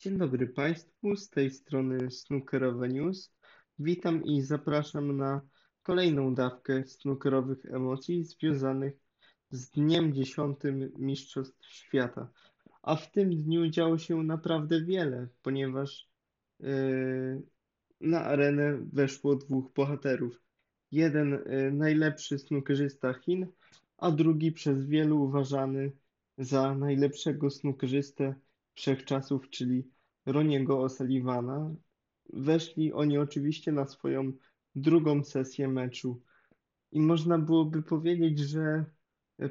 Dzień 0.00 0.18
dobry 0.18 0.46
Państwu, 0.46 1.16
z 1.16 1.30
tej 1.30 1.50
strony 1.50 2.10
Snookerowe 2.10 2.88
News. 2.88 3.32
Witam 3.78 4.24
i 4.24 4.42
zapraszam 4.42 5.16
na 5.16 5.40
kolejną 5.82 6.34
dawkę 6.34 6.84
snookerowych 6.86 7.66
emocji 7.66 8.24
związanych 8.24 8.94
z 9.50 9.70
dniem 9.70 10.14
10 10.14 10.58
Mistrzostw 10.98 11.66
Świata. 11.66 12.28
A 12.82 12.96
w 12.96 13.10
tym 13.10 13.30
dniu 13.30 13.70
działo 13.70 13.98
się 13.98 14.22
naprawdę 14.22 14.84
wiele, 14.84 15.28
ponieważ 15.42 16.08
yy, 16.60 17.42
na 18.00 18.24
arenę 18.24 18.78
weszło 18.92 19.36
dwóch 19.36 19.72
bohaterów. 19.72 20.42
Jeden 20.90 21.30
yy, 21.30 21.72
najlepszy 21.72 22.38
snookerzysta 22.38 23.14
Chin, 23.14 23.46
a 23.96 24.10
drugi 24.10 24.52
przez 24.52 24.86
wielu 24.86 25.22
uważany 25.22 25.92
za 26.38 26.74
najlepszego 26.74 27.50
snookerzystę 27.50 28.34
wszechczasów, 28.78 29.50
czyli 29.50 29.84
Roniego 30.26 30.84
O'Sullivana. 30.84 31.74
Weszli 32.32 32.92
oni 32.92 33.18
oczywiście 33.18 33.72
na 33.72 33.86
swoją 33.86 34.32
drugą 34.74 35.24
sesję 35.24 35.68
meczu. 35.68 36.22
I 36.92 37.00
można 37.00 37.38
byłoby 37.38 37.82
powiedzieć, 37.82 38.38
że 38.38 38.84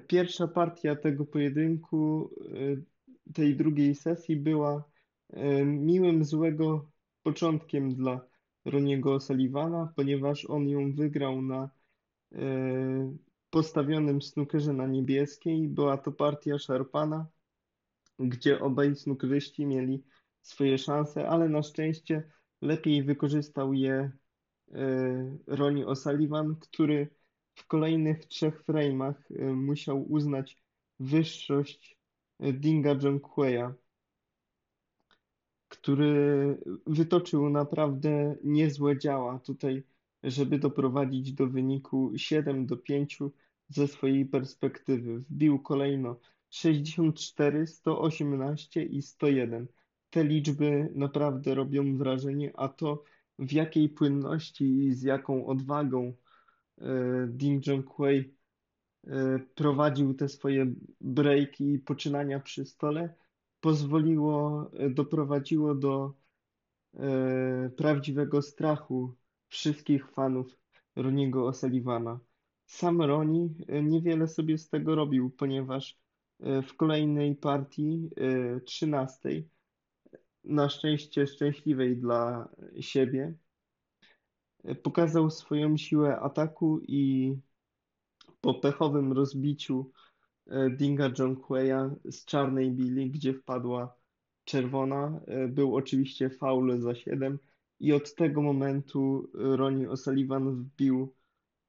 pierwsza 0.08 0.48
partia 0.48 0.96
tego 0.96 1.26
pojedynku, 1.26 2.30
e, 3.28 3.34
tej 3.34 3.56
drugiej 3.56 3.96
sesji 3.96 4.36
była 4.36 4.84
e, 5.30 5.66
miłym 5.66 6.24
złego 6.24 6.92
początkiem 7.24 7.96
dla 7.96 8.22
Roniego 8.66 9.16
O'Sullivana, 9.16 9.88
ponieważ 9.96 10.46
on 10.46 10.70
ją 10.70 10.94
wygrał 10.94 11.42
na 11.42 11.70
e, 12.32 12.40
postawionym 13.50 14.22
snookerze 14.22 14.74
na 14.74 14.88
niebieskiej. 14.88 15.68
Była 15.68 15.98
to 15.98 16.12
partia 16.12 16.60
szarpana, 16.60 17.28
gdzie 18.20 18.60
obaj 18.60 18.96
snookerzyści 18.96 19.66
mieli 19.66 20.04
swoje 20.42 20.78
szanse, 20.78 21.30
ale 21.30 21.50
na 21.50 21.64
szczęście 21.64 22.24
lepiej 22.62 23.04
wykorzystał 23.04 23.74
je 23.74 24.12
e, 24.72 25.38
Ronnie 25.48 25.86
O'Sullivan, 25.86 26.56
który 26.60 27.10
w 27.56 27.68
kolejnych 27.68 28.26
trzech 28.26 28.64
frame'ach 28.66 29.14
e, 29.36 29.44
musiał 29.54 30.12
uznać 30.12 30.58
wyższość 31.00 31.98
e, 32.40 32.54
Dinga 32.54 32.96
Jonqueya, 33.04 33.74
który 35.68 36.58
wytoczył 36.88 37.50
naprawdę 37.50 38.36
niezłe 38.44 39.00
działa 39.00 39.40
tutaj, 39.40 39.84
żeby 40.24 40.60
doprowadzić 40.60 41.34
do 41.34 41.48
wyniku 41.48 42.12
7 42.16 42.66
do 42.66 42.78
5 42.78 43.20
ze 43.70 43.88
swojej 43.88 44.26
perspektywy. 44.26 45.20
Wbił 45.20 45.60
kolejno 45.60 46.20
64, 46.50 47.68
118 47.68 48.84
i 48.84 49.02
101. 49.02 49.68
Te 50.10 50.24
liczby 50.24 50.92
naprawdę 50.96 51.56
robią 51.56 51.98
wrażenie, 51.98 52.52
a 52.56 52.68
to 52.68 53.04
w 53.40 53.52
jakiej 53.52 53.90
płynności 53.90 54.66
i 54.66 54.94
z 54.94 55.04
jaką 55.04 55.46
odwagą 55.46 56.14
e, 56.78 57.28
Ding 57.28 57.68
Junhui 57.68 58.34
e, 59.08 59.40
prowadził 59.56 60.14
te 60.14 60.30
swoje 60.30 60.74
breaki 61.02 61.74
i 61.74 61.80
poczynania 61.80 62.40
przy 62.40 62.66
stole, 62.66 63.16
pozwoliło, 63.62 64.70
e, 64.74 64.90
doprowadziło 64.90 65.76
do 65.76 66.14
prawdziwego 67.78 68.42
strachu 68.42 69.16
wszystkich 69.48 70.12
fanów 70.12 70.58
Roniego 70.96 71.50
O'Sullivana. 71.50 72.20
Sam 72.66 73.02
Roni 73.02 73.56
niewiele 73.84 74.28
sobie 74.28 74.58
z 74.58 74.70
tego 74.70 74.96
robił, 74.96 75.30
ponieważ 75.30 75.98
w 76.40 76.74
kolejnej 76.78 77.36
partii, 77.36 78.10
trzynastej, 78.66 79.50
na 80.44 80.70
szczęście 80.70 81.28
szczęśliwej 81.28 81.98
dla 81.98 82.50
siebie, 82.80 83.34
pokazał 84.84 85.30
swoją 85.30 85.78
siłę 85.78 86.20
ataku 86.20 86.80
i 86.88 87.34
po 88.42 88.54
pechowym 88.54 89.14
rozbiciu 89.14 89.92
e, 90.48 90.70
Dinga 90.70 91.12
Jonqueya 91.20 91.96
z 92.12 92.26
czarnej 92.26 92.72
bili, 92.72 93.12
gdzie 93.12 93.34
wpadła 93.34 93.96
czerwona, 94.44 95.20
e, 95.28 95.48
był 95.48 95.76
oczywiście 95.76 96.30
faul 96.30 96.82
za 96.82 96.96
7 96.96 97.40
i 97.80 97.94
od 97.94 98.16
tego 98.16 98.42
momentu 98.42 99.30
Ronnie 99.34 99.90
O'Sullivan 99.90 100.56
wbił, 100.56 101.14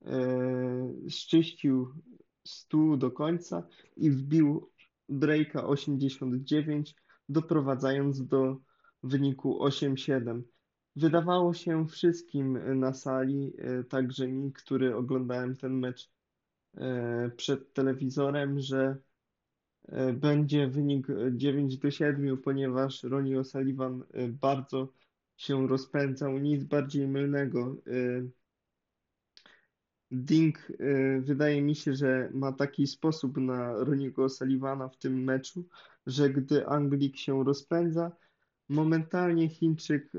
e, 0.04 1.10
szczyścił 1.10 1.94
stół 2.48 2.96
do 2.96 3.10
końca 3.10 3.66
i 3.96 4.10
wbił 4.10 4.70
breaka 5.08 5.66
89, 5.66 6.94
doprowadzając 7.28 8.26
do 8.26 8.56
wyniku 9.02 9.64
8-7. 9.64 10.42
Wydawało 10.96 11.54
się 11.54 11.86
wszystkim 11.86 12.78
na 12.80 12.92
sali, 12.92 13.52
e, 13.58 13.84
także 13.84 14.28
mi, 14.28 14.52
który 14.52 14.96
oglądałem 14.96 15.56
ten 15.56 15.72
mecz 15.72 16.10
e, 16.76 17.30
przed 17.36 17.72
telewizorem, 17.72 18.60
że 18.60 18.96
e, 19.88 20.12
będzie 20.12 20.68
wynik 20.68 21.06
9 21.32 21.78
do 21.78 21.90
7, 21.90 22.36
ponieważ 22.36 23.02
Ronnie 23.02 23.40
O'Sullivan 23.40 24.02
bardzo 24.40 24.92
się 25.36 25.68
rozpędzał, 25.68 26.38
nic 26.38 26.64
bardziej 26.64 27.08
mylnego. 27.08 27.76
Ding 30.10 30.72
wydaje 31.20 31.62
mi 31.62 31.74
się, 31.74 31.94
że 31.94 32.30
ma 32.34 32.52
taki 32.52 32.86
sposób 32.86 33.36
na 33.36 33.72
Roniego 33.84 34.24
O'Sullivana 34.26 34.88
w 34.88 34.98
tym 34.98 35.24
meczu, 35.24 35.68
że 36.06 36.30
gdy 36.30 36.66
Anglik 36.66 37.16
się 37.16 37.44
rozpędza, 37.44 38.12
Momentalnie 38.68 39.48
Chińczyk 39.48 40.14
y, 40.14 40.18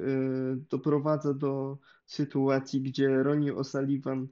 doprowadza 0.69 1.33
do 1.33 1.77
sytuacji, 2.05 2.81
gdzie 2.81 3.23
Ronnie 3.23 3.53
O'Sullivan 3.53 4.27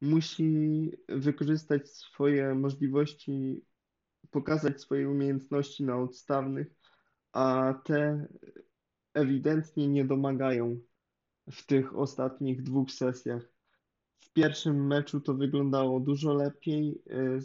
musi 0.00 0.92
wykorzystać 1.08 1.88
swoje 1.88 2.54
możliwości, 2.54 3.64
pokazać 4.30 4.80
swoje 4.80 5.10
umiejętności 5.10 5.84
na 5.84 5.96
odstawnych, 5.96 6.74
a 7.32 7.74
te 7.84 8.26
ewidentnie 9.14 9.88
nie 9.88 10.04
domagają 10.04 10.80
w 11.50 11.66
tych 11.66 11.96
ostatnich 11.96 12.62
dwóch 12.62 12.90
sesjach. 12.90 13.59
W 14.20 14.32
pierwszym 14.32 14.86
meczu 14.86 15.20
to 15.20 15.34
wyglądało 15.34 16.00
dużo 16.00 16.34
lepiej, 16.34 17.02
y, 17.10 17.40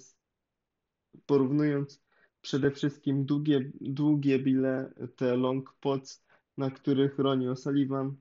porównując 1.25 2.05
przede 2.41 2.71
wszystkim 2.71 3.25
długie, 3.25 3.71
długie 3.81 4.39
bile, 4.39 4.93
te 5.15 5.35
long 5.37 5.75
pots, 5.79 6.25
na 6.57 6.71
których 6.71 7.19
Ronnie 7.19 7.49
O'Sullivan 7.49 8.13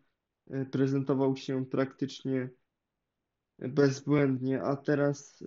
e, 0.50 0.64
prezentował 0.64 1.36
się 1.36 1.66
praktycznie 1.66 2.48
bezbłędnie, 3.58 4.62
a 4.62 4.76
teraz 4.76 5.42
e, 5.42 5.46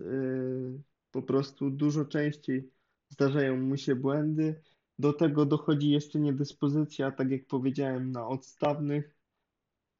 po 1.12 1.22
prostu 1.22 1.72
dużo 1.72 2.06
częściej 2.06 2.72
zdarzają 3.09 3.57
mu 3.57 3.78
się 3.78 3.95
błędy. 3.95 4.62
Do 5.00 5.13
tego 5.13 5.45
dochodzi 5.45 5.89
jeszcze 5.89 6.19
niedyspozycja, 6.19 7.12
tak 7.12 7.31
jak 7.31 7.45
powiedziałem, 7.45 8.12
na 8.12 8.28
odstawnych, 8.28 9.16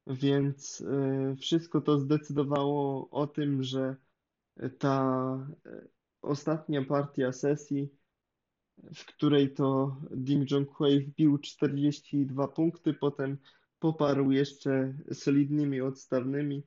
więc 0.08 0.80
e, 0.80 1.36
wszystko 1.36 1.80
to 1.80 1.98
zdecydowało 1.98 3.10
o 3.10 3.26
tym, 3.26 3.62
że 3.62 3.96
ta 4.78 5.48
ostatnia 6.22 6.84
partia 6.84 7.32
sesji 7.32 7.98
w 8.94 9.04
której 9.04 9.54
to 9.54 9.96
Ding 10.10 10.50
Junhui 10.50 11.00
wbił 11.00 11.38
42 11.38 12.48
punkty, 12.48 12.94
potem 12.94 13.38
poparł 13.78 14.30
jeszcze 14.30 14.94
solidnymi 15.12 15.80
odstawnymi. 15.80 16.62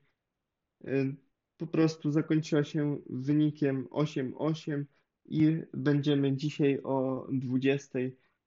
Y, 0.84 1.16
po 1.56 1.66
prostu 1.66 2.10
zakończyła 2.10 2.64
się 2.64 2.98
wynikiem 3.10 3.86
8-8 3.90 4.84
i 5.24 5.62
będziemy 5.74 6.36
dzisiaj 6.36 6.80
o 6.82 7.26
20 7.32 7.98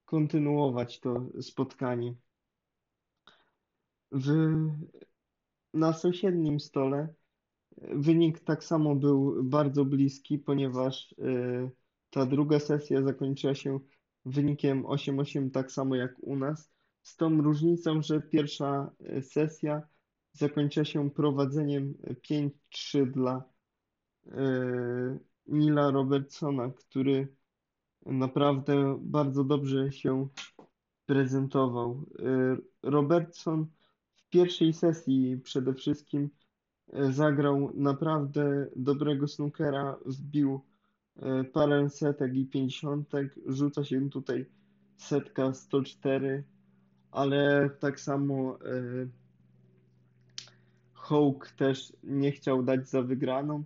kontynuować 0.05 0.99
to 0.99 1.29
spotkanie. 1.41 2.15
W, 4.15 4.29
na 5.73 5.93
sąsiednim 5.93 6.59
stole 6.59 7.13
wynik 7.77 8.39
tak 8.39 8.63
samo 8.63 8.95
był 8.95 9.43
bardzo 9.43 9.85
bliski, 9.85 10.39
ponieważ 10.39 11.15
yy, 11.17 11.71
ta 12.09 12.25
druga 12.25 12.59
sesja 12.59 13.03
zakończyła 13.03 13.55
się 13.55 13.79
wynikiem 14.25 14.83
8-8, 14.83 15.51
tak 15.51 15.71
samo 15.71 15.95
jak 15.95 16.15
u 16.21 16.35
nas, 16.35 16.71
z 17.03 17.15
tą 17.15 17.41
różnicą, 17.41 18.01
że 18.01 18.21
pierwsza 18.21 18.91
e, 18.99 19.21
sesja 19.21 19.81
zakończyła 20.33 20.85
się 20.85 21.11
prowadzeniem 21.11 21.93
5-3 22.29 23.11
dla 23.11 23.43
e, 24.27 25.19
Nila 25.47 25.91
Robertsona, 25.91 26.71
który 26.71 27.35
naprawdę 28.05 28.97
bardzo 29.01 29.43
dobrze 29.43 29.91
się 29.91 30.27
prezentował. 31.05 32.05
Robertson 32.83 33.67
w 34.27 34.29
pierwszej 34.29 34.73
sesji 34.73 35.37
przede 35.43 35.73
wszystkim 35.73 36.29
zagrał 36.93 37.71
naprawdę 37.75 38.67
dobrego 38.75 39.27
snookera, 39.27 39.97
wbił 40.05 40.61
E, 41.21 41.43
parę 41.43 41.89
setek 41.89 42.35
i 42.35 42.45
pięćdziesiątek, 42.45 43.35
rzuca 43.47 43.83
się 43.83 44.09
tutaj 44.09 44.45
setka 44.97 45.53
104, 45.53 46.43
ale 47.11 47.69
tak 47.79 47.99
samo 47.99 48.59
e, 48.59 49.07
Hołk 50.93 51.51
też 51.51 51.93
nie 52.03 52.31
chciał 52.31 52.63
dać 52.63 52.89
za 52.89 53.01
wygraną 53.01 53.63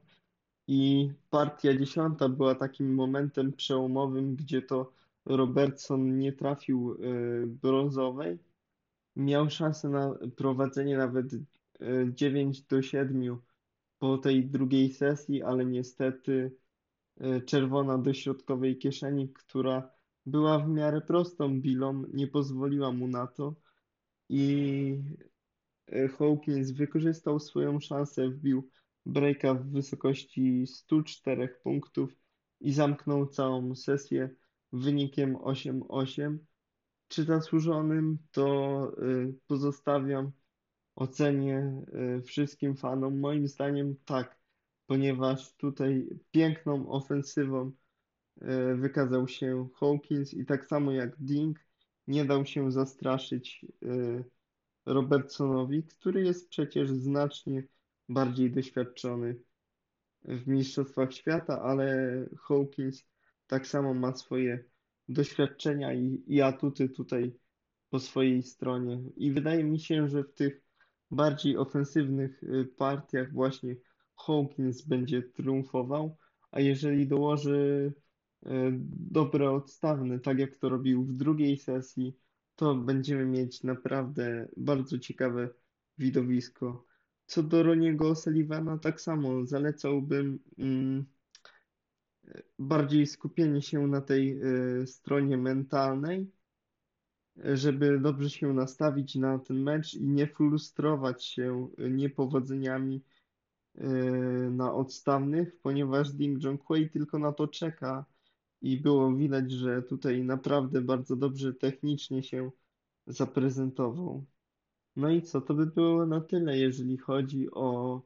i 0.68 1.12
partia 1.30 1.78
dziesiąta 1.78 2.30
była 2.30 2.56
takim 2.56 2.94
momentem 2.94 3.54
przełomowym, 3.54 4.36
gdzie 4.36 4.62
to 4.62 4.92
Robertson 5.26 6.18
nie 6.18 6.34
trafił 6.34 6.92
e, 6.94 6.98
brązowej. 7.48 8.40
Miał 9.20 9.50
szansę 9.50 9.90
na 9.90 10.16
prowadzenie 10.36 10.98
nawet 10.98 11.26
9 12.14 12.62
do 12.62 12.82
7 12.82 13.38
po 14.00 14.18
tej 14.18 14.46
drugiej 14.46 14.94
sesji, 14.94 15.44
ale 15.44 15.66
niestety 15.66 16.56
e, 17.18 17.42
czerwona 17.42 17.98
do 17.98 18.14
środkowej 18.14 18.78
kieszeni, 18.78 19.34
która 19.34 19.92
była 20.26 20.60
w 20.60 20.70
miarę 20.70 21.02
prostą 21.02 21.62
bilą, 21.62 22.04
nie 22.14 22.28
pozwoliła 22.28 22.92
mu 22.92 23.08
na 23.08 23.28
to 23.28 23.56
i 24.30 24.98
e, 25.88 26.08
Hawkins 26.08 26.72
wykorzystał 26.72 27.40
swoją 27.40 27.80
szansę, 27.80 28.30
wbił 28.30 28.70
breaka 29.06 29.54
w 29.54 29.72
wysokości 29.72 30.68
104 30.68 31.48
punktów 31.64 32.16
i 32.62 32.74
zamknął 32.74 33.28
całą 33.28 33.76
sesję 33.76 34.30
wynikiem 34.74 35.36
8-8. 35.36 36.38
Czy 37.10 37.24
zasłużonym, 37.24 38.18
to 38.32 38.46
e, 38.98 39.34
pozostawiam 39.48 40.32
ocenie 40.96 41.84
y, 42.18 42.22
wszystkim 42.22 42.76
fanom. 42.76 43.20
Moim 43.20 43.48
zdaniem 43.48 43.96
tak, 44.06 44.40
ponieważ 44.88 45.54
tutaj 45.56 46.10
piękną 46.32 46.90
ofensywą 46.90 47.72
y, 48.42 48.76
wykazał 48.76 49.28
się 49.28 49.68
Hawkins 49.80 50.34
i 50.34 50.46
tak 50.46 50.66
samo 50.66 50.92
jak 50.92 51.18
Ding 51.18 51.60
nie 52.08 52.26
dał 52.26 52.46
się 52.46 52.72
zastraszyć 52.72 53.66
y, 53.84 54.24
Robertsonowi, 54.86 55.84
który 55.84 56.24
jest 56.24 56.50
przecież 56.50 56.92
znacznie 56.92 57.64
bardziej 58.10 58.52
doświadczony 58.52 59.36
w 60.24 60.48
Mistrzostwach 60.48 61.14
Świata, 61.14 61.62
ale 61.62 62.26
Hawkins 62.48 63.06
tak 63.48 63.68
samo 63.68 63.94
ma 63.94 64.16
swoje 64.16 64.64
doświadczenia 65.10 65.94
i, 65.94 66.24
i 66.28 66.42
atuty 66.42 66.90
tutaj 66.90 67.36
po 67.90 68.00
swojej 68.00 68.44
stronie. 68.44 69.04
I 69.18 69.32
wydaje 69.32 69.64
mi 69.64 69.80
się, 69.80 70.08
że 70.08 70.24
w 70.24 70.34
tych 70.34 70.62
bardziej 71.12 71.58
ofensywnych 71.58 72.44
y, 72.44 72.66
partiach 72.78 73.34
właśnie 73.34 73.76
Hawkins 74.16 74.82
będzie 74.82 75.22
triumfował, 75.22 76.18
a 76.52 76.60
jeżeli 76.60 77.08
dołoży 77.08 77.94
y, 78.46 78.50
dobre 79.12 79.52
odstawne, 79.52 80.20
tak 80.20 80.40
jak 80.40 80.58
to 80.58 80.70
robił 80.70 81.06
w 81.06 81.14
drugiej 81.14 81.58
sesji, 81.58 82.18
to 82.56 82.76
będziemy 82.76 83.26
mieć 83.26 83.64
naprawdę 83.64 84.50
bardzo 84.58 85.00
ciekawe 85.00 85.50
widowisko. 85.98 86.86
Co 87.26 87.44
do 87.44 87.64
Roniego 87.64 88.16
Sullivana, 88.16 88.78
tak 88.78 89.02
samo 89.02 89.46
zalecałbym 89.46 90.40
mm, 90.58 91.06
bardziej 92.60 93.08
skupienie 93.08 93.62
się 93.62 93.88
na 93.88 94.02
tej 94.02 94.42
y, 94.82 94.88
stronie 94.88 95.38
mentalnej, 95.38 96.32
żeby 97.36 98.00
dobrze 98.00 98.30
się 98.30 98.54
nastawić 98.54 99.16
na 99.16 99.40
ten 99.40 99.64
mecz 99.64 99.94
i 99.94 100.08
nie 100.08 100.28
frustrować 100.28 101.26
się 101.26 101.70
niepowodzeniami 101.78 103.04
e, 103.76 103.88
na 104.52 104.74
odstawnych, 104.74 105.62
ponieważ 105.62 106.12
Ding 106.12 106.44
Junhui 106.44 106.90
tylko 106.90 107.20
na 107.20 107.32
to 107.32 107.48
czeka 107.48 108.06
i 108.62 108.78
było 108.78 109.16
widać, 109.16 109.52
że 109.52 109.82
tutaj 109.82 110.24
naprawdę 110.24 110.82
bardzo 110.82 111.16
dobrze 111.16 111.54
technicznie 111.54 112.24
się 112.24 112.52
zaprezentował. 113.08 114.26
No 114.96 115.10
i 115.10 115.22
co, 115.22 115.42
to 115.42 115.54
by 115.54 115.66
było 115.66 116.06
na 116.06 116.22
tyle, 116.22 116.58
jeżeli 116.58 116.98
chodzi 116.98 117.52
o 117.52 118.02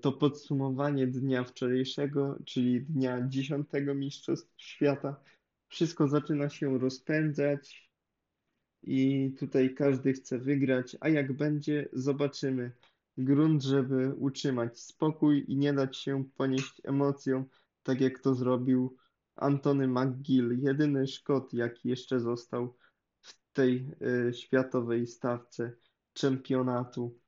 to 0.00 0.12
podsumowanie 0.12 1.06
dnia 1.06 1.44
wczorajszego, 1.44 2.38
czyli 2.46 2.82
dnia 2.82 3.28
10 3.28 3.66
Mistrzostw 3.94 4.52
Świata. 4.56 5.20
Wszystko 5.68 6.08
zaczyna 6.08 6.48
się 6.48 6.78
rozpędzać 6.78 7.90
i 8.82 9.32
tutaj 9.38 9.74
każdy 9.74 10.12
chce 10.12 10.38
wygrać, 10.38 10.96
a 11.00 11.08
jak 11.08 11.32
będzie, 11.32 11.88
zobaczymy. 11.92 12.72
Grunt, 13.16 13.62
żeby 13.62 14.14
utrzymać 14.14 14.80
spokój 14.80 15.44
i 15.48 15.56
nie 15.56 15.72
dać 15.72 15.96
się 15.96 16.24
ponieść 16.36 16.80
emocjom, 16.84 17.44
tak 17.82 18.00
jak 18.00 18.18
to 18.18 18.34
zrobił 18.34 18.96
Antony 19.36 19.88
McGill, 19.88 20.58
jedyny 20.60 21.06
Szkot, 21.06 21.52
jaki 21.52 21.88
jeszcze 21.88 22.20
został 22.20 22.76
w 23.20 23.34
tej 23.52 23.90
y, 24.28 24.34
światowej 24.34 25.06
stawce 25.06 25.72
czempionatu. 26.12 27.21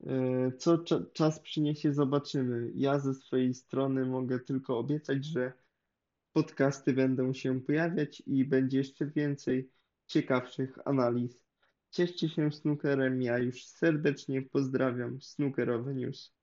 Y, 0.00 0.52
co 0.58 0.78
cza 0.78 1.00
czas 1.12 1.40
przyniesie, 1.40 1.92
zobaczymy. 1.92 2.72
Ja 2.74 2.98
ze 2.98 3.14
swojej 3.14 3.54
strony 3.54 4.06
mogę 4.06 4.40
tylko 4.40 4.78
obiecać, 4.78 5.24
że 5.24 5.52
podcasty 6.32 6.92
będą 6.92 7.32
się 7.32 7.60
pojawiać 7.60 8.22
i 8.26 8.44
będzie 8.44 8.78
jeszcze 8.78 9.06
więcej 9.06 9.70
ciekawszych 10.06 10.78
analiz. 10.84 11.40
Cieszcie 11.90 12.28
się 12.28 12.52
snookerem, 12.52 13.22
ja 13.22 13.38
już 13.38 13.66
serdecznie 13.66 14.42
pozdrawiam 14.42 15.22
Snookerowe 15.22 15.94
News. 15.94 16.35